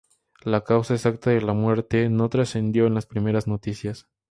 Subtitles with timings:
[0.43, 4.07] La causa exacta de la muerte no trascendió en las primeras noticias.